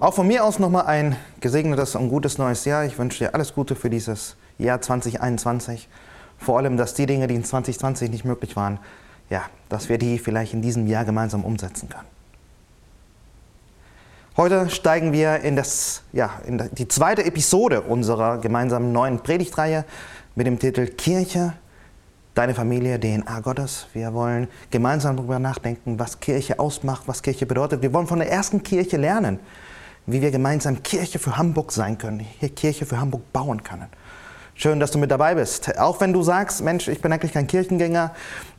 [0.00, 2.84] Auch von mir aus nochmal ein gesegnetes und gutes neues Jahr.
[2.84, 5.88] Ich wünsche dir alles Gute für dieses Jahr 2021.
[6.38, 8.78] Vor allem, dass die Dinge, die in 2020 nicht möglich waren,
[9.28, 12.06] ja, dass wir die vielleicht in diesem Jahr gemeinsam umsetzen können.
[14.36, 19.84] Heute steigen wir in, das, ja, in die zweite Episode unserer gemeinsamen neuen Predigtreihe
[20.36, 21.54] mit dem Titel Kirche,
[22.34, 23.88] deine Familie, DNA Gottes.
[23.94, 27.82] Wir wollen gemeinsam darüber nachdenken, was Kirche ausmacht, was Kirche bedeutet.
[27.82, 29.40] Wir wollen von der ersten Kirche lernen
[30.08, 33.88] wie wir gemeinsam Kirche für Hamburg sein können, hier Kirche für Hamburg bauen können.
[34.60, 35.78] Schön, dass du mit dabei bist.
[35.78, 38.12] Auch wenn du sagst, Mensch, ich bin eigentlich kein Kirchengänger,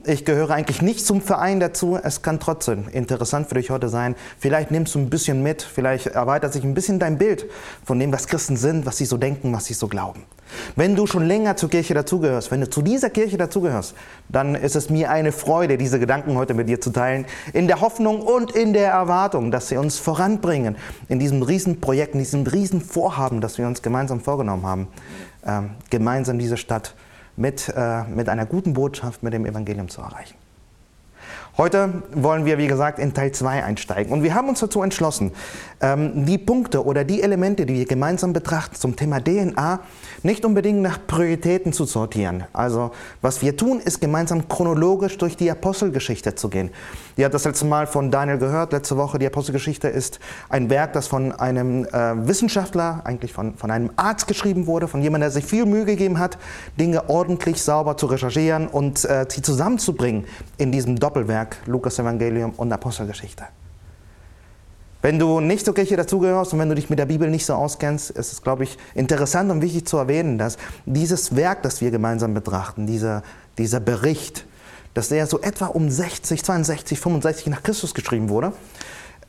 [0.06, 4.16] ich gehöre eigentlich nicht zum Verein dazu, es kann trotzdem interessant für dich heute sein.
[4.38, 7.48] Vielleicht nimmst du ein bisschen mit, vielleicht erweitert sich ein bisschen dein Bild
[7.84, 10.24] von dem, was Christen sind, was sie so denken, was sie so glauben.
[10.78, 13.94] Wenn du schon länger zur Kirche dazugehörst, wenn du zu dieser Kirche dazugehörst,
[14.30, 17.82] dann ist es mir eine Freude, diese Gedanken heute mit dir zu teilen, in der
[17.82, 20.78] Hoffnung und in der Erwartung, dass sie uns voranbringen
[21.10, 24.88] in diesem Riesenprojekt, in diesem Riesenvorhaben, das wir uns gemeinsam vorgenommen haben,
[25.90, 26.94] gemeinsam diese Stadt
[27.36, 30.36] mit, äh, mit einer guten Botschaft, mit dem Evangelium zu erreichen.
[31.58, 34.14] Heute wollen wir, wie gesagt, in Teil 2 einsteigen.
[34.14, 35.32] Und wir haben uns dazu entschlossen,
[35.82, 39.80] ähm, die Punkte oder die Elemente, die wir gemeinsam betrachten zum Thema DNA,
[40.24, 42.44] nicht unbedingt nach Prioritäten zu sortieren.
[42.54, 42.92] Also
[43.22, 46.70] was wir tun, ist gemeinsam chronologisch durch die Apostelgeschichte zu gehen.
[47.18, 49.18] Ihr habt das letzte Mal von Daniel gehört, letzte Woche.
[49.20, 50.20] Die Apostelgeschichte ist
[50.50, 55.02] ein Werk, das von einem äh, Wissenschaftler, eigentlich von, von einem Arzt geschrieben wurde, von
[55.02, 56.38] jemandem, der sich viel Mühe gegeben hat,
[56.80, 60.26] Dinge ordentlich sauber zu recherchieren und äh, sie zusammenzubringen
[60.58, 63.46] in diesem Doppelwerk Werk, Lukas Evangelium und Apostelgeschichte.
[65.02, 67.54] Wenn du nicht zur Kirche dazugehörst und wenn du dich mit der Bibel nicht so
[67.54, 71.90] auskennst, ist es, glaube ich, interessant und wichtig zu erwähnen, dass dieses Werk, das wir
[71.90, 73.24] gemeinsam betrachten, dieser,
[73.58, 74.46] dieser Bericht,
[74.94, 78.52] dass der so etwa um 60, 62, 65 nach Christus geschrieben wurde.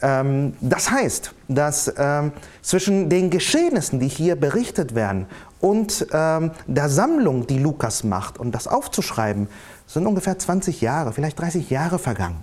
[0.02, 2.32] Ähm, das heißt, dass ähm,
[2.62, 5.26] zwischen den Geschehnissen, die hier berichtet werden,
[5.60, 9.46] und ähm, der Sammlung, die Lukas macht, und das aufzuschreiben,
[9.86, 12.42] sind ungefähr 20 Jahre, vielleicht 30 Jahre vergangen.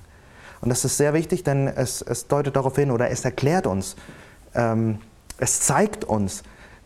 [0.62, 3.96] Und das ist sehr wichtig, denn es, es deutet darauf hin oder es erklärt uns,
[4.56, 5.00] ähm,
[5.38, 6.44] es zeigt uns,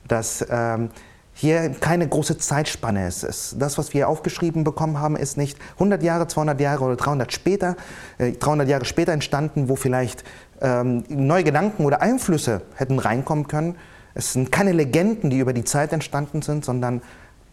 [0.08, 0.90] dass ähm,
[1.34, 3.24] hier keine große Zeitspanne ist.
[3.24, 7.31] Es, das, was wir aufgeschrieben bekommen haben, ist nicht 100 Jahre, 200 Jahre oder 300,
[7.31, 7.76] später,
[8.18, 10.24] äh, 300 Jahre später entstanden, wo vielleicht
[10.62, 13.76] ähm, neue Gedanken oder Einflüsse hätten reinkommen können.
[14.14, 17.02] Es sind keine Legenden, die über die Zeit entstanden sind, sondern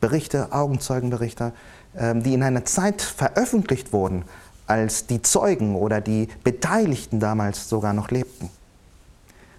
[0.00, 1.52] Berichte, Augenzeugenberichte,
[1.96, 4.24] ähm, die in einer Zeit veröffentlicht wurden,
[4.68, 8.50] als die Zeugen oder die Beteiligten damals sogar noch lebten.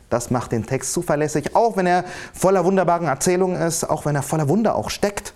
[0.09, 2.03] Das macht den Text zuverlässig, auch wenn er
[2.34, 5.34] voller wunderbaren Erzählungen ist, auch wenn er voller Wunder auch steckt.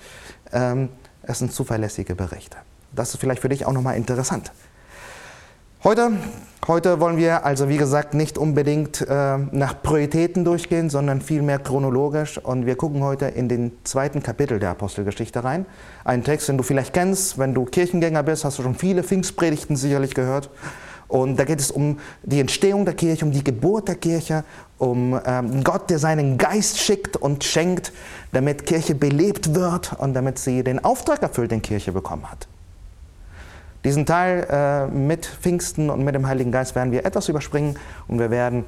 [0.52, 0.90] Ähm,
[1.24, 2.58] es sind zuverlässige Berichte.
[2.92, 4.52] Das ist vielleicht für dich auch nochmal interessant.
[5.84, 6.14] Heute,
[6.66, 12.38] heute wollen wir also, wie gesagt, nicht unbedingt äh, nach Prioritäten durchgehen, sondern vielmehr chronologisch.
[12.38, 15.66] Und wir gucken heute in den zweiten Kapitel der Apostelgeschichte rein.
[16.06, 17.38] Ein Text, den du vielleicht kennst.
[17.38, 20.50] Wenn du Kirchengänger bist, hast du schon viele Pfingstpredigten sicherlich gehört.
[21.10, 24.46] Und da geht es um die Entstehung der Kirche, um die Geburt der Kirche,
[24.78, 27.92] um ähm, Gott, der seinen Geist schickt und schenkt,
[28.32, 32.48] damit Kirche belebt wird und damit sie den Auftrag erfüllt, den Kirche bekommen hat.
[33.84, 37.78] Diesen Teil äh, mit Pfingsten und mit dem Heiligen Geist werden wir etwas überspringen
[38.08, 38.66] und wir werden ein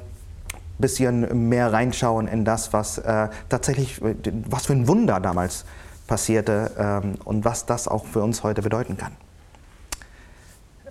[0.82, 4.02] bisschen mehr reinschauen in das, was äh, tatsächlich,
[4.50, 5.66] was für ein Wunder damals
[6.08, 9.14] passierte ähm, und was das auch für uns heute bedeuten kann.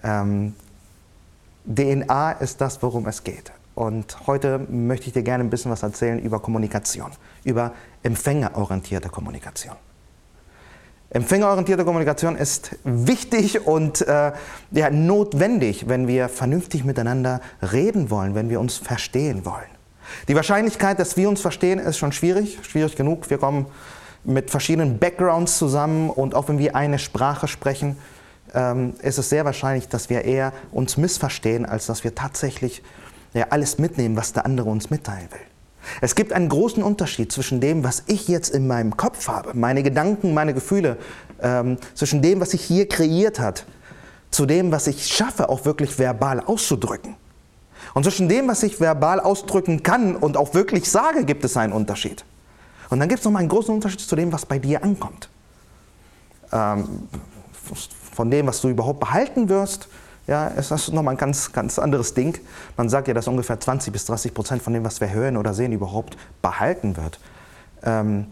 [0.03, 0.55] Ähm,
[1.67, 3.53] DNA ist das, worum es geht.
[3.75, 7.11] Und heute möchte ich dir gerne ein bisschen was erzählen über Kommunikation,
[7.43, 9.75] über empfängerorientierte Kommunikation.
[11.11, 14.33] Empfängerorientierte Kommunikation ist wichtig und äh,
[14.73, 17.41] ja, notwendig, wenn wir vernünftig miteinander
[17.73, 19.63] reden wollen, wenn wir uns verstehen wollen.
[20.29, 23.31] Die Wahrscheinlichkeit, dass wir uns verstehen, ist schon schwierig, schwierig genug.
[23.31, 23.67] Wir kommen
[24.25, 27.97] mit verschiedenen Backgrounds zusammen und auch wenn wir eine Sprache sprechen,
[28.55, 32.83] ähm, ist es sehr wahrscheinlich, dass wir eher uns missverstehen, als dass wir tatsächlich
[33.35, 35.54] ja, alles mitnehmen, was der andere uns mitteilen will.
[36.01, 39.83] Es gibt einen großen Unterschied zwischen dem, was ich jetzt in meinem Kopf habe, meine
[39.83, 40.97] Gedanken, meine Gefühle,
[41.43, 43.67] ähm, zwischen dem, was sich hier kreiert hat,
[44.31, 47.17] zu dem, was ich schaffe, auch wirklich verbal auszudrücken.
[47.93, 51.73] Und zwischen dem, was ich verbal ausdrücken kann und auch wirklich sage, gibt es einen
[51.73, 52.25] Unterschied.
[52.91, 55.29] Und dann gibt es noch mal einen großen Unterschied zu dem, was bei dir ankommt.
[56.53, 57.09] Ähm,
[58.15, 59.89] von dem, was du überhaupt behalten wirst,
[60.27, 62.39] ja, es ist nochmal ein ganz, ganz anderes Ding.
[62.77, 65.53] Man sagt ja, dass ungefähr 20 bis 30 Prozent von dem, was wir hören oder
[65.53, 67.21] sehen, überhaupt behalten wird.
[67.83, 68.27] Ähm,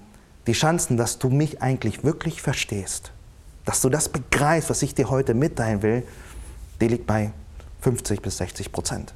[0.47, 3.13] die Chancen, dass du mich eigentlich wirklich verstehst,
[3.65, 6.03] dass du das begreifst, was ich dir heute mitteilen will,
[6.81, 7.33] die liegt bei
[7.83, 9.15] 50 bis 60 Prozent.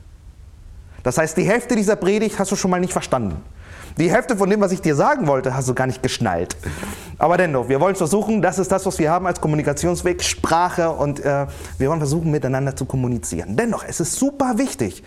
[1.02, 3.42] Das heißt, die Hälfte dieser Predigt hast du schon mal nicht verstanden.
[3.98, 6.54] Die Hälfte von dem, was ich dir sagen wollte, hast du gar nicht geschnallt.
[7.16, 11.20] Aber dennoch, wir wollen versuchen, das ist das, was wir haben als Kommunikationsweg, Sprache und
[11.20, 11.46] äh,
[11.78, 13.56] wir wollen versuchen, miteinander zu kommunizieren.
[13.56, 15.02] Dennoch, es ist super wichtig,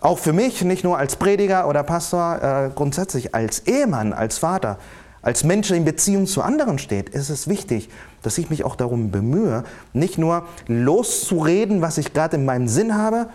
[0.00, 4.78] auch für mich, nicht nur als Prediger oder Pastor, äh, grundsätzlich als Ehemann, als Vater,
[5.20, 7.90] als Mensch in Beziehung zu anderen steht, ist es wichtig,
[8.22, 9.62] dass ich mich auch darum bemühe,
[9.92, 13.28] nicht nur loszureden, was ich gerade in meinem Sinn habe,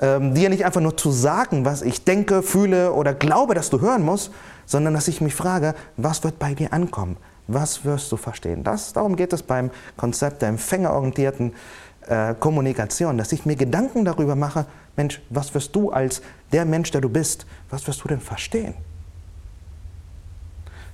[0.00, 3.80] ähm, dir nicht einfach nur zu sagen, was ich denke, fühle oder glaube, dass du
[3.80, 4.32] hören musst,
[4.66, 7.16] sondern dass ich mich frage, was wird bei dir ankommen?
[7.46, 8.64] Was wirst du verstehen?
[8.64, 11.52] Das, darum geht es beim Konzept der empfängerorientierten
[12.06, 16.90] äh, Kommunikation, dass ich mir Gedanken darüber mache, Mensch, was wirst du als der Mensch,
[16.90, 18.74] der du bist, was wirst du denn verstehen?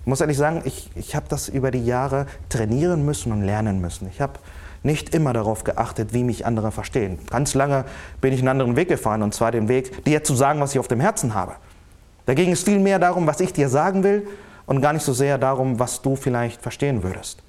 [0.00, 3.80] Ich muss ehrlich sagen, ich, ich habe das über die Jahre trainieren müssen und lernen
[3.80, 4.08] müssen.
[4.08, 4.34] Ich habe
[4.82, 7.18] nicht immer darauf geachtet, wie mich andere verstehen.
[7.28, 7.84] Ganz lange
[8.20, 10.78] bin ich einen anderen Weg gefahren, und zwar den Weg, dir zu sagen, was ich
[10.78, 11.54] auf dem Herzen habe.
[12.26, 14.26] Da ging es viel mehr darum, was ich dir sagen will
[14.66, 17.42] und gar nicht so sehr darum, was du vielleicht verstehen würdest.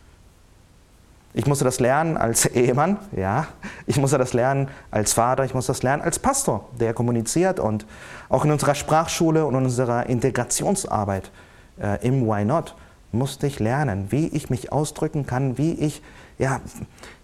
[1.33, 3.47] Ich musste das lernen als Ehemann, ja.
[3.85, 7.85] Ich musste das lernen als Vater, ich musste das lernen als Pastor, der kommuniziert und
[8.27, 11.31] auch in unserer Sprachschule und in unserer Integrationsarbeit
[11.81, 12.75] äh, im Why Not
[13.13, 16.01] musste ich lernen, wie ich mich ausdrücken kann, wie ich
[16.37, 16.59] ja,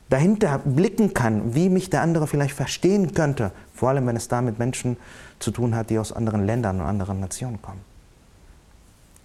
[0.09, 4.41] dahinter blicken kann, wie mich der andere vielleicht verstehen könnte, vor allem wenn es da
[4.41, 4.97] mit Menschen
[5.39, 7.81] zu tun hat, die aus anderen Ländern und anderen Nationen kommen.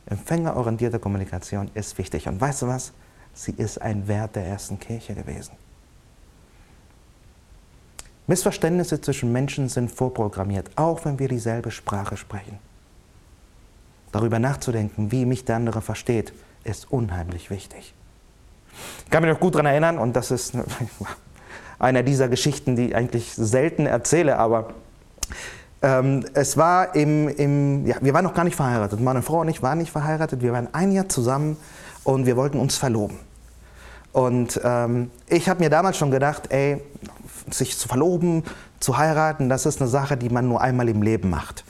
[0.06, 2.26] Empfängerorientierte Kommunikation ist wichtig.
[2.28, 2.92] Und weißt du was?
[3.34, 5.52] Sie ist ein Wert der ersten Kirche gewesen.
[8.26, 12.58] Missverständnisse zwischen Menschen sind vorprogrammiert, auch wenn wir dieselbe Sprache sprechen.
[14.12, 16.32] Darüber nachzudenken, wie mich der andere versteht,
[16.64, 17.94] ist unheimlich wichtig.
[19.04, 20.54] Ich kann mich noch gut daran erinnern, und das ist
[21.78, 24.74] einer dieser Geschichten, die ich eigentlich selten erzähle, aber
[25.82, 29.00] ähm, es war im, im, ja, wir waren noch gar nicht verheiratet.
[29.00, 30.40] Meine Frau und ich waren nicht verheiratet.
[30.40, 31.56] Wir waren ein Jahr zusammen
[32.04, 33.18] und wir wollten uns verloben.
[34.12, 36.82] Und ähm, ich habe mir damals schon gedacht, ey,
[37.50, 38.44] sich zu verloben,
[38.78, 41.64] zu heiraten, das ist eine Sache, die man nur einmal im Leben macht.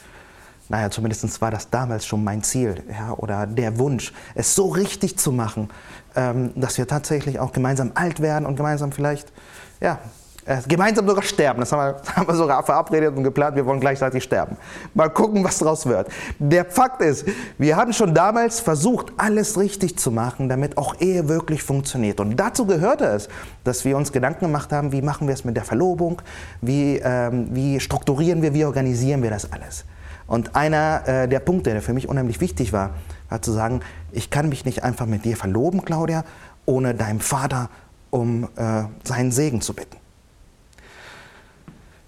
[0.68, 5.18] Naja, zumindest war das damals schon mein Ziel ja, oder der Wunsch, es so richtig
[5.18, 5.68] zu machen,
[6.14, 9.32] dass wir tatsächlich auch gemeinsam alt werden und gemeinsam vielleicht,
[9.80, 9.98] ja,
[10.44, 11.60] äh, gemeinsam sogar sterben.
[11.60, 14.56] Das haben wir, haben wir, sogar verabredet und geplant, wir wollen gleichzeitig sterben.
[14.92, 16.08] Mal gucken, was daraus wird.
[16.38, 17.26] Der Fakt ist,
[17.58, 22.18] wir hatten schon damals versucht, alles richtig zu machen, damit auch Ehe wirklich funktioniert.
[22.18, 23.28] Und dazu gehörte es,
[23.62, 26.20] dass wir uns Gedanken gemacht haben, wie machen wir es mit der Verlobung,
[26.60, 29.84] wie, ähm, wie strukturieren wir, wie organisieren wir das alles.
[30.32, 32.94] Und einer äh, der Punkte, der für mich unheimlich wichtig war,
[33.28, 33.80] war zu sagen,
[34.12, 36.24] ich kann mich nicht einfach mit dir verloben, Claudia,
[36.64, 37.68] ohne deinem Vater
[38.08, 39.98] um äh, seinen Segen zu bitten.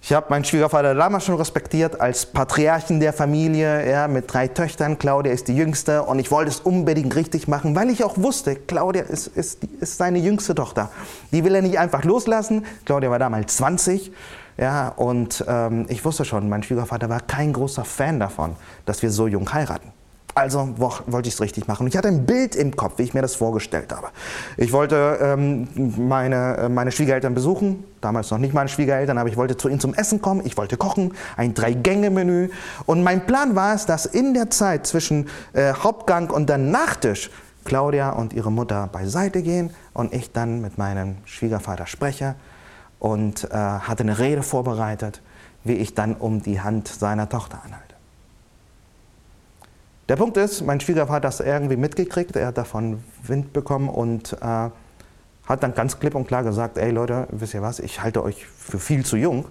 [0.00, 4.98] Ich habe meinen Schwiegervater damals schon respektiert als Patriarchen der Familie, ja, mit drei Töchtern.
[4.98, 8.56] Claudia ist die jüngste und ich wollte es unbedingt richtig machen, weil ich auch wusste,
[8.56, 10.90] Claudia ist, ist, ist seine jüngste Tochter.
[11.30, 12.64] Die will er nicht einfach loslassen.
[12.86, 14.12] Claudia war damals 20
[14.56, 18.56] ja, und ähm, ich wusste schon, mein Schwiegervater war kein großer Fan davon,
[18.86, 19.92] dass wir so jung heiraten.
[20.36, 21.86] Also wollte ich es richtig machen.
[21.86, 24.08] Ich hatte ein Bild im Kopf, wie ich mir das vorgestellt habe.
[24.56, 29.36] Ich wollte ähm, meine, äh, meine Schwiegereltern besuchen, damals noch nicht meine Schwiegereltern, aber ich
[29.36, 32.48] wollte zu ihnen zum Essen kommen, ich wollte kochen, ein Drei-Gänge-Menü.
[32.84, 37.30] Und mein Plan war es, dass in der Zeit zwischen äh, Hauptgang und dann Nachtisch
[37.64, 42.34] Claudia und ihre Mutter beiseite gehen und ich dann mit meinem Schwiegervater spreche
[43.04, 45.20] und äh, hatte eine Rede vorbereitet,
[45.62, 47.94] wie ich dann um die Hand seiner Tochter anhalte.
[50.08, 54.32] Der Punkt ist, mein Schwiegervater hat das irgendwie mitgekriegt, er hat davon Wind bekommen und
[54.32, 58.24] äh, hat dann ganz klipp und klar gesagt, ey Leute, wisst ihr was, ich halte
[58.24, 59.48] euch für viel zu jung.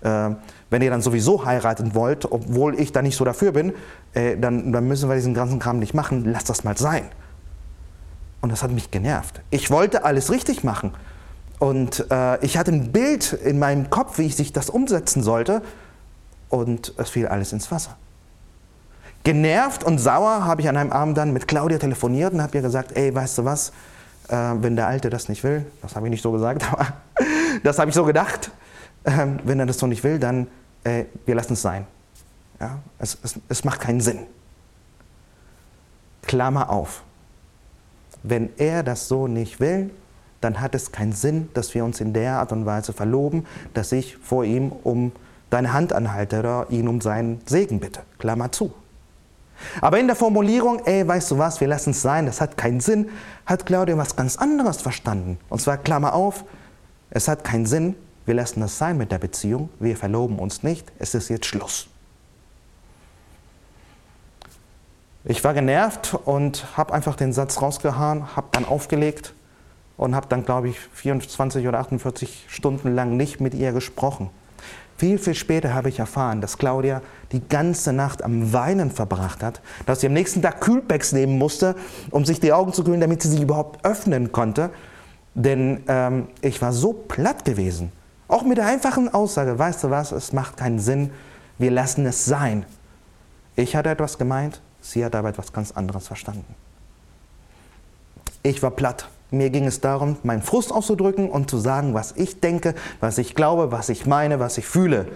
[0.00, 0.30] Äh,
[0.70, 3.72] wenn ihr dann sowieso heiraten wollt, obwohl ich da nicht so dafür bin,
[4.14, 7.04] äh, dann, dann müssen wir diesen ganzen Kram nicht machen, lasst das mal sein.
[8.40, 9.42] Und das hat mich genervt.
[9.50, 10.92] Ich wollte alles richtig machen.
[11.58, 15.62] Und äh, ich hatte ein Bild in meinem Kopf, wie ich sich das umsetzen sollte.
[16.48, 17.96] Und es fiel alles ins Wasser.
[19.24, 22.62] Genervt und sauer habe ich an einem Abend dann mit Claudia telefoniert und habe ihr
[22.62, 23.70] gesagt, ey, weißt du was,
[24.28, 26.86] äh, wenn der Alte das nicht will, das habe ich nicht so gesagt, aber
[27.64, 28.52] das habe ich so gedacht,
[29.02, 30.46] äh, wenn er das so nicht will, dann
[30.84, 31.86] äh, wir lassen es sein.
[32.60, 32.78] Ja?
[33.00, 34.20] Es, es, es macht keinen Sinn.
[36.22, 37.02] Klammer auf.
[38.22, 39.90] Wenn er das so nicht will,
[40.40, 43.92] dann hat es keinen Sinn, dass wir uns in der Art und Weise verloben, dass
[43.92, 45.12] ich vor ihm um
[45.50, 48.00] deine Hand anhalte oder ihn um seinen Segen bitte.
[48.18, 48.72] Klammer zu.
[49.80, 52.80] Aber in der Formulierung, ey, weißt du was, wir lassen es sein, das hat keinen
[52.80, 53.08] Sinn,
[53.46, 55.38] hat Claudia was ganz anderes verstanden.
[55.48, 56.44] Und zwar, Klammer auf,
[57.10, 57.94] es hat keinen Sinn,
[58.26, 61.88] wir lassen das sein mit der Beziehung, wir verloben uns nicht, es ist jetzt Schluss.
[65.24, 69.32] Ich war genervt und habe einfach den Satz rausgehauen, habe dann aufgelegt
[69.96, 74.30] und habe dann, glaube ich, 24 oder 48 Stunden lang nicht mit ihr gesprochen.
[74.96, 79.60] Viel, viel später habe ich erfahren, dass Claudia die ganze Nacht am Weinen verbracht hat,
[79.84, 81.76] dass sie am nächsten Tag Kühlpacks nehmen musste,
[82.10, 84.70] um sich die Augen zu kühlen, damit sie sich überhaupt öffnen konnte.
[85.34, 87.92] Denn ähm, ich war so platt gewesen.
[88.26, 91.10] Auch mit der einfachen Aussage, weißt du was, es macht keinen Sinn,
[91.58, 92.64] wir lassen es sein.
[93.54, 96.54] Ich hatte etwas gemeint, sie hat aber etwas ganz anderes verstanden.
[98.42, 99.08] Ich war platt.
[99.30, 103.34] Mir ging es darum, meinen Frust auszudrücken und zu sagen, was ich denke, was ich
[103.34, 105.08] glaube, was ich meine, was ich fühle.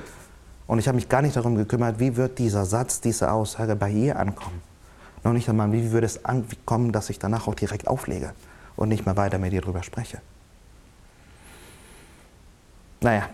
[0.67, 3.91] Und ich habe mich gar nicht darum gekümmert, wie wird dieser Satz, diese Aussage bei
[3.91, 4.63] ihr ankommen.
[5.23, 8.33] Noch nicht einmal, wie würde es ankommen, dass ich danach auch direkt auflege
[8.77, 10.19] und nicht mehr weiter mit ihr darüber spreche.
[13.01, 13.29] Naja,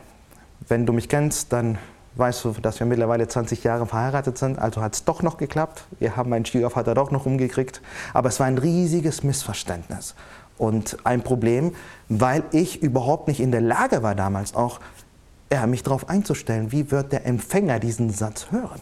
[0.68, 1.78] wenn du mich kennst, dann
[2.16, 5.85] weißt du, dass wir mittlerweile 20 Jahre verheiratet sind, also hat es doch noch geklappt.
[5.99, 7.83] Wir haben meinen Schwiegervater doch noch umgekriegt,
[8.14, 10.14] aber es war ein riesiges Missverständnis
[10.58, 11.75] und ein Problem,
[12.08, 14.80] weil ich überhaupt nicht in der Lage war damals auch,
[15.52, 18.80] ja, mich darauf einzustellen, wie wird der Empfänger diesen Satz hören.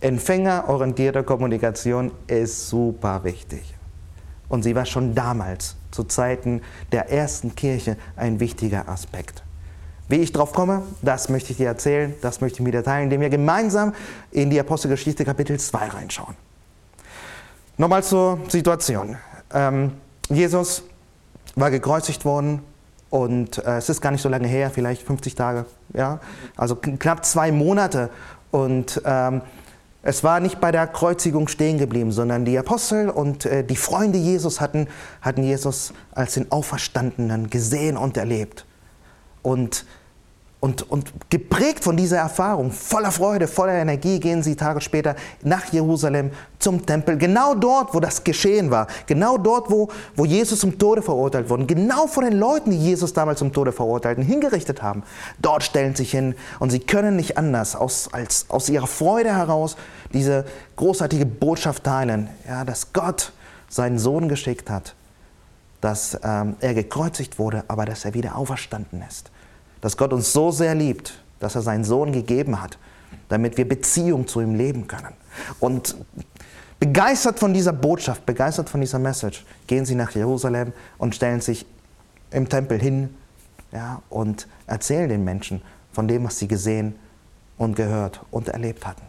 [0.00, 3.74] Empfängerorientierte Kommunikation ist super wichtig.
[4.48, 6.60] Und sie war schon damals, zu Zeiten
[6.92, 9.42] der ersten Kirche, ein wichtiger Aspekt.
[10.08, 13.04] Wie ich drauf komme, das möchte ich dir erzählen, das möchte ich mit dir teilen,
[13.04, 13.92] indem wir gemeinsam
[14.30, 16.36] in die Apostelgeschichte Kapitel 2 reinschauen.
[17.78, 19.18] Nochmal zur Situation.
[19.52, 19.92] Ähm,
[20.30, 20.82] Jesus
[21.56, 22.62] war gekreuzigt worden
[23.10, 26.20] und äh, es ist gar nicht so lange her, vielleicht 50 Tage, ja,
[26.56, 28.08] also knapp zwei Monate.
[28.50, 29.42] Und ähm,
[30.02, 34.16] es war nicht bei der Kreuzigung stehen geblieben, sondern die Apostel und äh, die Freunde
[34.16, 34.88] Jesus hatten,
[35.20, 38.64] hatten Jesus als den Auferstandenen gesehen und erlebt.
[39.42, 39.84] Und
[40.58, 45.66] und, und geprägt von dieser Erfahrung, voller Freude, voller Energie, gehen sie Tage später nach
[45.66, 47.18] Jerusalem zum Tempel.
[47.18, 48.86] Genau dort, wo das geschehen war.
[49.06, 51.66] Genau dort, wo, wo Jesus zum Tode verurteilt wurde.
[51.66, 55.02] Genau von den Leuten, die Jesus damals zum Tode verurteilten, hingerichtet haben.
[55.38, 59.34] Dort stellen sie sich hin und sie können nicht anders, aus, als aus ihrer Freude
[59.34, 59.76] heraus,
[60.14, 60.46] diese
[60.76, 63.32] großartige Botschaft teilen, ja, dass Gott
[63.68, 64.94] seinen Sohn geschickt hat,
[65.82, 69.30] dass ähm, er gekreuzigt wurde, aber dass er wieder auferstanden ist
[69.86, 72.76] dass Gott uns so sehr liebt, dass er seinen Sohn gegeben hat,
[73.28, 75.14] damit wir Beziehung zu ihm leben können.
[75.60, 75.94] Und
[76.80, 81.66] begeistert von dieser Botschaft, begeistert von dieser Message, gehen sie nach Jerusalem und stellen sich
[82.32, 83.14] im Tempel hin
[83.70, 85.62] ja, und erzählen den Menschen
[85.92, 86.96] von dem, was sie gesehen
[87.56, 89.02] und gehört und erlebt hatten.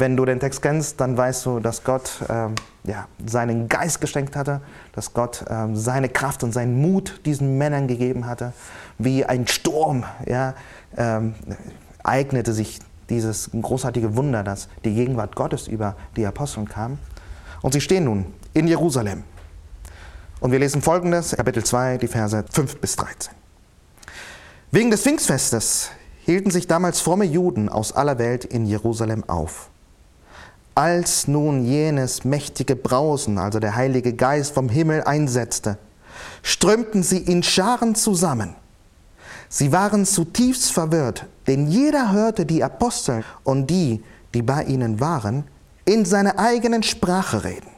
[0.00, 2.54] Wenn du den Text kennst, dann weißt du, dass Gott ähm,
[2.84, 7.86] ja, seinen Geist geschenkt hatte, dass Gott ähm, seine Kraft und seinen Mut diesen Männern
[7.86, 8.54] gegeben hatte.
[8.96, 10.54] Wie ein Sturm ja,
[10.96, 11.34] ähm,
[12.02, 12.78] eignete sich
[13.10, 16.96] dieses großartige Wunder, dass die Gegenwart Gottes über die Aposteln kam.
[17.60, 19.22] Und sie stehen nun in Jerusalem.
[20.40, 23.34] Und wir lesen folgendes, Kapitel 2, die Verse 5 bis 13.
[24.70, 25.90] Wegen des Pfingstfestes
[26.24, 29.69] hielten sich damals fromme Juden aus aller Welt in Jerusalem auf.
[30.74, 35.78] Als nun jenes mächtige Brausen, also der Heilige Geist vom Himmel einsetzte,
[36.42, 38.54] strömten sie in Scharen zusammen.
[39.48, 45.44] Sie waren zutiefst verwirrt, denn jeder hörte die Apostel und die, die bei ihnen waren,
[45.84, 47.70] in seiner eigenen Sprache reden.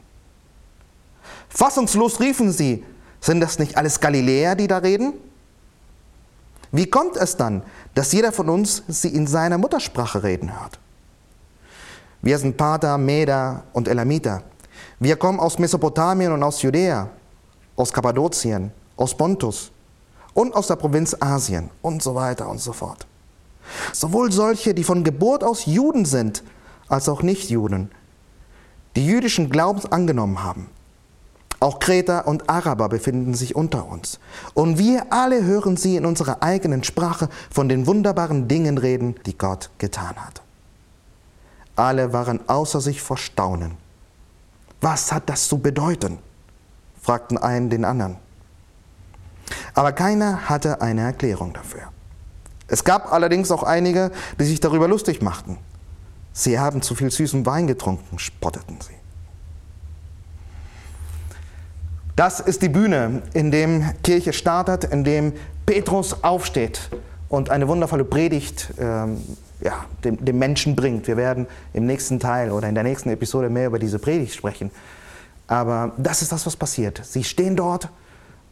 [1.49, 2.83] Fassungslos riefen sie,
[3.21, 5.13] sind das nicht alles Galiläer, die da reden?
[6.71, 7.63] Wie kommt es dann,
[7.95, 10.79] dass jeder von uns sie in seiner Muttersprache reden hört?
[12.23, 14.43] Wir sind Pater, Meder und Elamiter.
[14.97, 17.09] Wir kommen aus Mesopotamien und aus Judäa,
[17.75, 19.73] aus Kappadokien, aus Pontus
[20.33, 23.05] und aus der Provinz Asien und so weiter und so fort.
[23.91, 26.43] Sowohl solche, die von Geburt aus Juden sind,
[26.87, 27.91] als auch Nichtjuden,
[28.95, 30.69] die jüdischen Glaubens angenommen haben.
[31.59, 34.21] Auch Kreter und Araber befinden sich unter uns.
[34.53, 39.37] Und wir alle hören sie in unserer eigenen Sprache von den wunderbaren Dingen reden, die
[39.37, 40.42] Gott getan hat.
[41.75, 43.77] Alle waren außer sich vor Staunen.
[44.81, 46.19] Was hat das zu bedeuten?
[47.01, 48.17] fragten einen den anderen.
[49.73, 51.81] Aber keiner hatte eine Erklärung dafür.
[52.67, 55.57] Es gab allerdings auch einige, die sich darüber lustig machten.
[56.31, 58.95] Sie haben zu viel süßen Wein getrunken, spotteten sie.
[62.15, 65.33] Das ist die Bühne, in dem Kirche startet, in dem
[65.65, 66.89] Petrus aufsteht
[67.27, 69.21] und eine wundervolle Predigt ähm,
[69.63, 71.07] ja, dem, dem Menschen bringt.
[71.07, 74.71] Wir werden im nächsten Teil oder in der nächsten Episode mehr über diese Predigt sprechen.
[75.47, 77.01] Aber das ist das, was passiert.
[77.03, 77.89] Sie stehen dort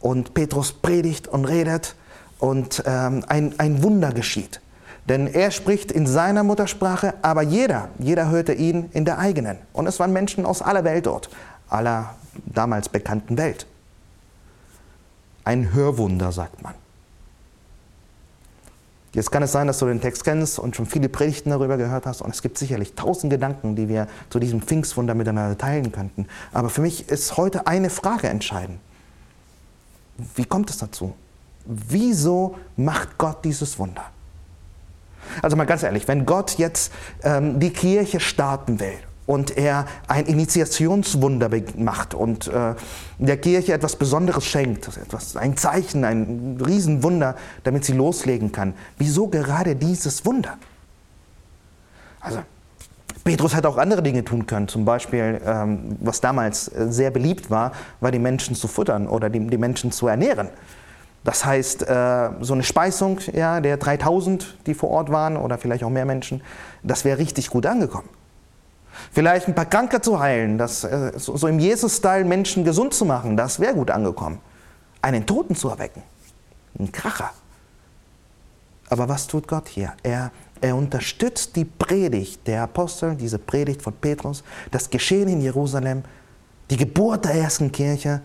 [0.00, 1.94] und Petrus predigt und redet
[2.38, 4.60] und ähm, ein, ein Wunder geschieht.
[5.08, 9.58] Denn er spricht in seiner Muttersprache, aber jeder, jeder hörte ihn in der eigenen.
[9.72, 11.28] Und es waren Menschen aus aller Welt dort,
[11.68, 12.14] aller
[12.46, 13.66] damals bekannten Welt.
[15.44, 16.74] Ein Hörwunder, sagt man.
[19.12, 22.06] Jetzt kann es sein, dass du den Text kennst und schon viele Predigten darüber gehört
[22.06, 22.22] hast.
[22.22, 26.26] Und es gibt sicherlich tausend Gedanken, die wir zu diesem Pfingstwunder miteinander teilen könnten.
[26.52, 28.78] Aber für mich ist heute eine Frage entscheidend.
[30.34, 31.14] Wie kommt es dazu?
[31.66, 34.04] Wieso macht Gott dieses Wunder?
[35.42, 36.92] Also mal ganz ehrlich, wenn Gott jetzt
[37.22, 38.98] ähm, die Kirche starten will
[39.32, 42.74] und er ein Initiationswunder macht und äh,
[43.18, 48.74] der Kirche etwas Besonderes schenkt, etwas, ein Zeichen, ein Riesenwunder, damit sie loslegen kann.
[48.98, 50.58] Wieso gerade dieses Wunder?
[52.20, 52.40] Also,
[53.24, 57.50] Petrus hätte auch andere Dinge tun können, zum Beispiel, ähm, was damals äh, sehr beliebt
[57.50, 60.48] war, war die Menschen zu futtern oder die, die Menschen zu ernähren.
[61.24, 65.84] Das heißt, äh, so eine Speisung ja, der 3000, die vor Ort waren, oder vielleicht
[65.84, 66.42] auch mehr Menschen,
[66.82, 68.08] das wäre richtig gut angekommen.
[69.10, 73.36] Vielleicht ein paar Kranke zu heilen, das, äh, so im Jesus-Style Menschen gesund zu machen,
[73.36, 74.40] das wäre gut angekommen.
[75.00, 76.02] Einen Toten zu erwecken,
[76.78, 77.30] ein Kracher.
[78.88, 79.94] Aber was tut Gott hier?
[80.02, 80.30] Er,
[80.60, 86.04] er unterstützt die Predigt der Apostel, diese Predigt von Petrus, das Geschehen in Jerusalem,
[86.70, 88.20] die Geburt der ersten Kirche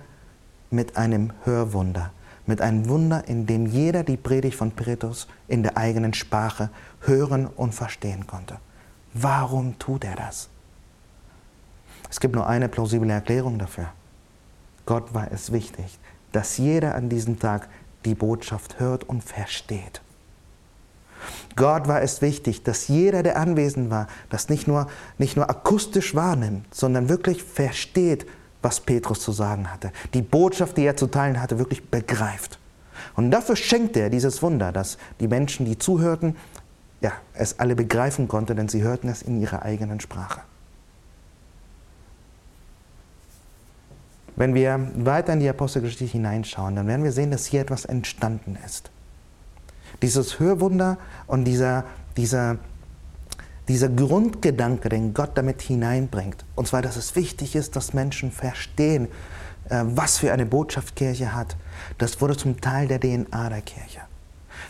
[0.70, 2.12] mit einem Hörwunder,
[2.46, 6.70] mit einem Wunder, in dem jeder die Predigt von Petrus in der eigenen Sprache
[7.02, 8.60] hören und verstehen konnte.
[9.14, 10.50] Warum tut er das?
[12.10, 13.90] Es gibt nur eine plausible Erklärung dafür.
[14.86, 16.00] Gott war es wichtig,
[16.32, 17.68] dass jeder an diesem Tag
[18.06, 20.02] die Botschaft hört und versteht.
[21.56, 24.88] Gott war es wichtig, dass jeder, der anwesend war, das nicht nur,
[25.18, 28.28] nicht nur akustisch wahrnimmt, sondern wirklich versteht,
[28.62, 29.92] was Petrus zu sagen hatte.
[30.14, 32.60] Die Botschaft, die er zu teilen hatte, wirklich begreift.
[33.16, 36.36] Und dafür schenkte er dieses Wunder, dass die Menschen, die zuhörten,
[37.02, 40.42] ja, es alle begreifen konnten, denn sie hörten es in ihrer eigenen Sprache.
[44.38, 48.56] Wenn wir weiter in die Apostelgeschichte hineinschauen, dann werden wir sehen, dass hier etwas entstanden
[48.64, 48.92] ist.
[50.04, 51.86] Dieses Hörwunder und dieser,
[52.18, 52.60] dieser,
[53.68, 59.08] dieser Grundgedanke, den Gott damit hineinbringt, und zwar, dass es wichtig ist, dass Menschen verstehen,
[59.70, 61.58] äh, was für eine Botschaft Kirche hat,
[61.98, 64.02] das wurde zum Teil der DNA der Kirche.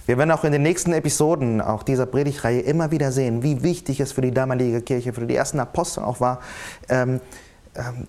[0.05, 3.99] Wir werden auch in den nächsten Episoden auch dieser Predigtreihe immer wieder sehen, wie wichtig
[3.99, 6.39] es für die damalige Kirche, für die ersten Apostel auch war,
[6.87, 7.19] ähm,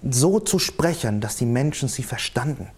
[0.09, 2.69] so zu sprechen, dass die Menschen sie verstanden.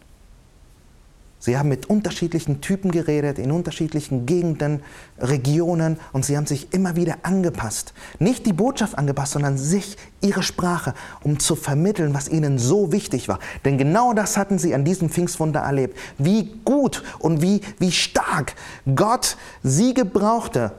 [1.43, 4.83] Sie haben mit unterschiedlichen Typen geredet, in unterschiedlichen Gegenden,
[5.19, 7.95] Regionen und sie haben sich immer wieder angepasst.
[8.19, 13.27] Nicht die Botschaft angepasst, sondern sich, ihre Sprache, um zu vermitteln, was ihnen so wichtig
[13.29, 13.39] war.
[13.65, 15.97] Denn genau das hatten sie an diesem Pfingstwunder erlebt.
[16.19, 18.55] Wie gut und wie, wie stark
[18.95, 20.73] Gott sie gebrauchte,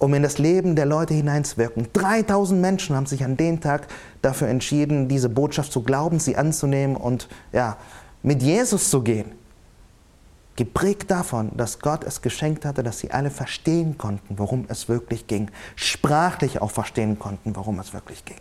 [0.00, 1.88] um in das Leben der Leute hineinzuwirken.
[1.92, 3.86] 3000 Menschen haben sich an dem Tag
[4.22, 7.76] dafür entschieden, diese Botschaft zu glauben, sie anzunehmen und ja,
[8.22, 9.32] mit Jesus zu gehen.
[10.56, 15.26] Geprägt davon, dass Gott es geschenkt hatte, dass sie alle verstehen konnten, worum es wirklich
[15.26, 15.50] ging.
[15.76, 18.38] Sprachlich auch verstehen konnten, worum es wirklich ging.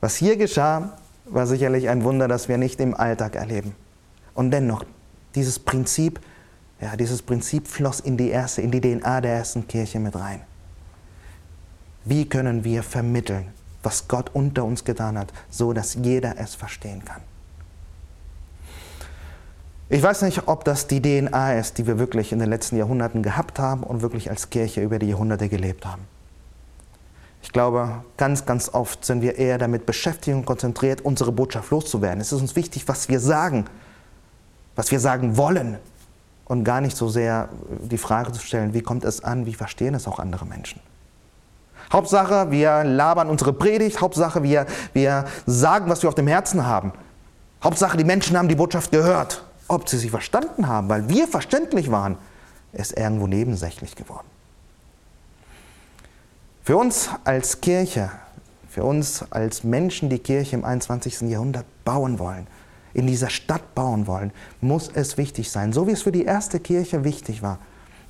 [0.00, 3.74] Was hier geschah, war sicherlich ein Wunder, das wir nicht im Alltag erleben.
[4.34, 4.84] Und dennoch,
[5.34, 6.20] dieses Prinzip
[6.84, 10.42] ja, dieses Prinzip floss in die erste, in die DNA der ersten Kirche mit rein.
[12.04, 13.46] Wie können wir vermitteln,
[13.82, 17.22] was Gott unter uns getan hat, so dass jeder es verstehen kann?
[19.88, 23.22] Ich weiß nicht, ob das die DNA ist, die wir wirklich in den letzten Jahrhunderten
[23.22, 26.02] gehabt haben und wirklich als Kirche über die Jahrhunderte gelebt haben.
[27.42, 32.20] Ich glaube, ganz, ganz oft sind wir eher damit beschäftigt und konzentriert, unsere Botschaft loszuwerden.
[32.20, 33.64] Es ist uns wichtig, was wir sagen,
[34.76, 35.78] was wir sagen wollen,
[36.46, 37.48] und gar nicht so sehr
[37.80, 40.80] die Frage zu stellen, wie kommt es an, wie verstehen es auch andere Menschen.
[41.92, 46.92] Hauptsache, wir labern unsere Predigt, Hauptsache, wir, wir sagen, was wir auf dem Herzen haben.
[47.62, 49.44] Hauptsache, die Menschen haben die Botschaft gehört.
[49.68, 52.18] Ob sie sie verstanden haben, weil wir verständlich waren,
[52.72, 54.26] ist irgendwo nebensächlich geworden.
[56.62, 58.10] Für uns als Kirche,
[58.68, 61.22] für uns als Menschen, die Kirche im 21.
[61.22, 62.46] Jahrhundert bauen wollen,
[62.94, 66.60] in dieser Stadt bauen wollen, muss es wichtig sein, so wie es für die erste
[66.60, 67.58] Kirche wichtig war,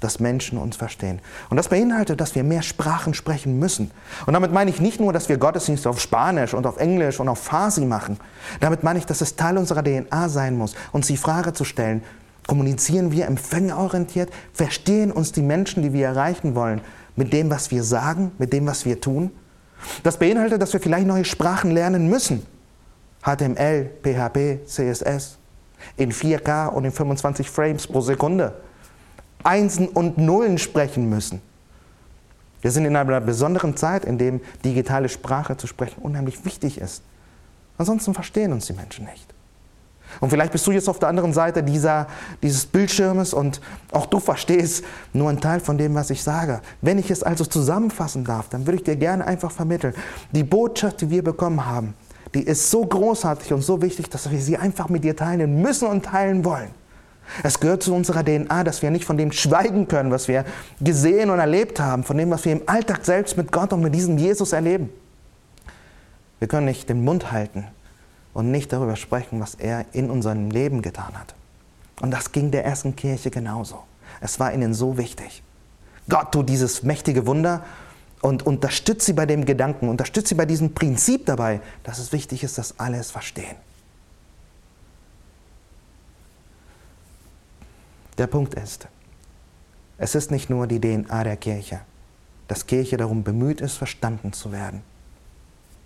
[0.00, 1.20] dass Menschen uns verstehen.
[1.48, 3.90] Und das beinhaltet, dass wir mehr Sprachen sprechen müssen.
[4.26, 7.28] Und damit meine ich nicht nur, dass wir Gottesdienste auf Spanisch und auf Englisch und
[7.28, 8.18] auf Farsi machen.
[8.60, 12.02] Damit meine ich, dass es Teil unserer DNA sein muss, uns die Frage zu stellen,
[12.46, 16.82] kommunizieren wir empfängerorientiert, verstehen uns die Menschen, die wir erreichen wollen,
[17.16, 19.30] mit dem, was wir sagen, mit dem, was wir tun?
[20.02, 22.44] Das beinhaltet, dass wir vielleicht neue Sprachen lernen müssen.
[23.24, 25.38] HTML, PHP, CSS.
[25.96, 28.54] in 4K und in 25 Frames pro Sekunde
[29.42, 31.42] Einsen und Nullen sprechen müssen.
[32.62, 37.02] Wir sind in einer besonderen Zeit, in der digitale Sprache zu sprechen unheimlich wichtig ist.
[37.76, 39.34] Ansonsten verstehen uns die Menschen nicht.
[40.20, 42.06] Und vielleicht bist du jetzt auf der anderen Seite dieser,
[42.42, 43.60] dieses Bildschirmes und
[43.90, 46.60] auch du verstehst nur einen Teil von dem, was ich sage.
[46.80, 49.94] Wenn ich es also zusammenfassen darf, dann würde ich dir gerne einfach vermitteln.
[50.32, 51.94] Die Botschaft, die wir bekommen haben,
[52.34, 55.88] die ist so großartig und so wichtig, dass wir sie einfach mit dir teilen müssen
[55.88, 56.70] und teilen wollen.
[57.42, 60.44] Es gehört zu unserer DNA, dass wir nicht von dem schweigen können, was wir
[60.80, 63.94] gesehen und erlebt haben, von dem, was wir im Alltag selbst mit Gott und mit
[63.94, 64.90] diesem Jesus erleben.
[66.38, 67.64] Wir können nicht den Mund halten
[68.34, 71.34] und nicht darüber sprechen, was er in unserem Leben getan hat.
[72.00, 73.84] Und das ging der ersten Kirche genauso.
[74.20, 75.42] Es war ihnen so wichtig.
[76.08, 77.62] Gott tut dieses mächtige Wunder
[78.24, 82.42] und unterstützt sie bei dem Gedanken, unterstützt sie bei diesem Prinzip dabei, dass es wichtig
[82.42, 83.54] ist, dass alle es verstehen.
[88.16, 88.88] Der Punkt ist,
[89.98, 91.80] es ist nicht nur die DNA der Kirche,
[92.48, 94.80] dass Kirche darum bemüht ist, verstanden zu werden,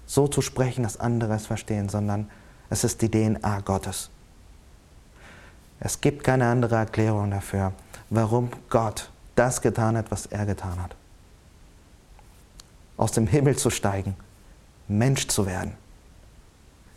[0.07, 2.31] so zu sprechen, dass andere es verstehen, sondern
[2.70, 4.11] es ist die DNA Gottes.
[5.81, 7.72] Es gibt keine andere Erklärung dafür,
[8.11, 10.98] warum Gott das getan hat, was er getan hat.
[12.99, 14.15] Aus dem Himmel zu steigen,
[14.89, 15.73] Mensch zu werden,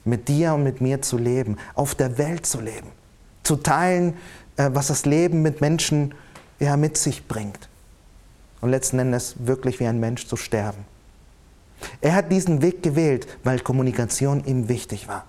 [0.04, 2.90] mit dir und mit mir zu leben, auf der Welt zu leben,
[3.44, 4.16] zu teilen,
[4.58, 6.14] äh, was das Leben mit Menschen
[6.60, 7.70] ja, mit sich bringt.
[8.60, 10.86] Und letzten Endes wirklich wie ein Mensch zu sterben.
[12.00, 15.26] Er hat diesen Weg gewählt, weil Kommunikation ihm wichtig war.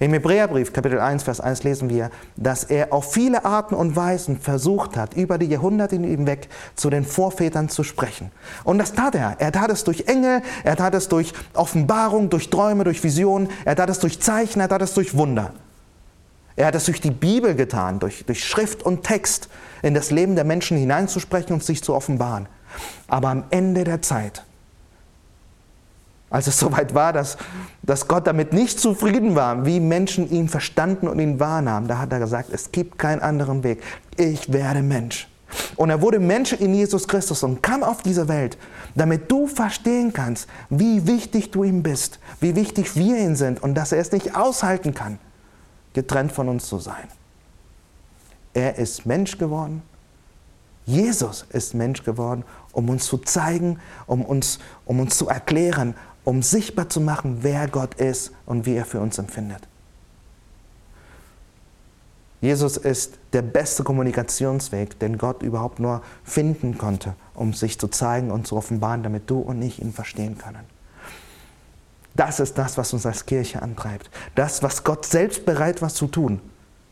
[0.00, 4.40] Im Hebräerbrief, Kapitel 1, Vers 1 lesen wir, dass er auf viele Arten und Weisen
[4.40, 8.32] versucht hat, über die Jahrhunderte hinweg zu den Vorvätern zu sprechen.
[8.64, 9.36] Und das tat er.
[9.38, 13.76] Er tat es durch Engel, er tat es durch Offenbarung, durch Träume, durch Visionen, er
[13.76, 15.52] tat es durch Zeichen, er tat es durch Wunder.
[16.56, 19.48] Er hat es durch die Bibel getan, durch, durch Schrift und Text
[19.82, 22.48] in das Leben der Menschen hineinzusprechen und sich zu offenbaren.
[23.06, 24.44] Aber am Ende der Zeit
[26.30, 27.36] als es soweit war, dass,
[27.82, 32.12] dass Gott damit nicht zufrieden war, wie Menschen ihn verstanden und ihn wahrnahmen, da hat
[32.12, 33.82] er gesagt, es gibt keinen anderen Weg.
[34.16, 35.28] Ich werde Mensch.
[35.76, 38.58] Und er wurde Mensch in Jesus Christus und kam auf diese Welt,
[38.94, 43.74] damit du verstehen kannst, wie wichtig du ihm bist, wie wichtig wir ihm sind und
[43.74, 45.18] dass er es nicht aushalten kann,
[45.92, 47.08] getrennt von uns zu sein.
[48.52, 49.82] Er ist Mensch geworden.
[50.86, 56.42] Jesus ist Mensch geworden, um uns zu zeigen, um uns, um uns zu erklären, um
[56.42, 59.68] sichtbar zu machen, wer Gott ist und wie er für uns empfindet.
[62.40, 68.30] Jesus ist der beste Kommunikationsweg, den Gott überhaupt nur finden konnte, um sich zu zeigen
[68.30, 70.64] und zu offenbaren, damit du und ich ihn verstehen können.
[72.14, 74.10] Das ist das, was uns als Kirche antreibt.
[74.34, 76.40] Das, was Gott selbst bereit war zu tun.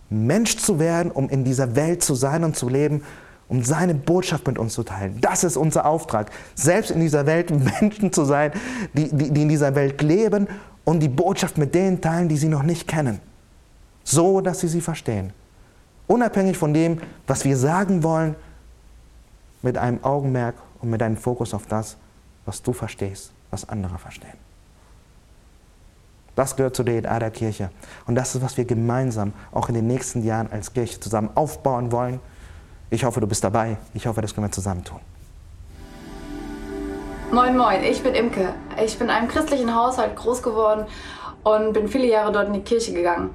[0.08, 3.02] Mensch zu werden, um in dieser Welt zu sein und zu leben
[3.52, 5.20] um seine Botschaft mit uns zu teilen.
[5.20, 7.50] Das ist unser Auftrag, selbst in dieser Welt
[7.82, 8.50] Menschen zu sein,
[8.94, 10.48] die, die, die in dieser Welt leben
[10.84, 13.20] und die Botschaft mit denen teilen, die sie noch nicht kennen.
[14.04, 15.34] So, dass sie sie verstehen.
[16.06, 18.36] Unabhängig von dem, was wir sagen wollen,
[19.60, 21.98] mit einem Augenmerk und mit einem Fokus auf das,
[22.46, 24.38] was du verstehst, was andere verstehen.
[26.36, 27.70] Das gehört zu der DNA der Kirche.
[28.06, 31.92] Und das ist, was wir gemeinsam auch in den nächsten Jahren als Kirche zusammen aufbauen
[31.92, 32.18] wollen
[32.92, 33.78] ich hoffe, du bist dabei.
[33.94, 35.00] Ich hoffe, das können wir zusammen tun.
[37.32, 38.52] Moin, moin, ich bin Imke.
[38.84, 40.84] Ich bin in einem christlichen Haushalt groß geworden
[41.42, 43.30] und bin viele Jahre dort in die Kirche gegangen.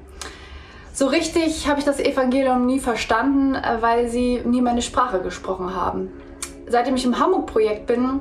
[0.94, 5.76] So richtig habe ich das Evangelium nie verstanden, äh, weil sie nie meine Sprache gesprochen
[5.76, 6.12] haben.
[6.68, 8.20] Seitdem ich im Hamburg-Projekt bin,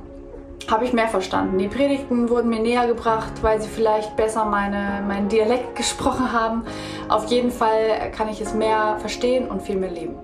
[0.71, 1.59] habe ich mehr verstanden.
[1.59, 6.65] Die Predigten wurden mir näher gebracht, weil sie vielleicht besser meine, meinen Dialekt gesprochen haben.
[7.09, 10.17] Auf jeden Fall kann ich es mehr verstehen und viel mehr leben.